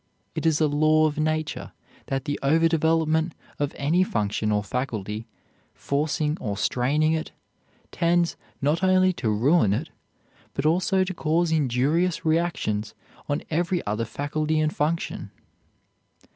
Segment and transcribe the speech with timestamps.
[0.33, 1.73] It is a law of nature
[2.07, 5.27] that the overdevelopment of any function or faculty,
[5.75, 7.33] forcing or straining it,
[7.91, 9.91] tends not only to ruin it,
[10.55, 12.95] but also to cause injurious reactions
[13.29, 15.29] on every other faculty and function.